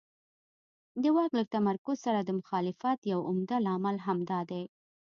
د 1.03 1.03
واک 1.15 1.31
له 1.39 1.43
تمرکز 1.53 1.97
سره 2.05 2.19
د 2.23 2.29
مخالفت 2.39 2.99
یو 3.11 3.19
عمده 3.29 3.57
لامل 3.65 3.97
همدا 4.07 4.39
دی. 4.51 4.63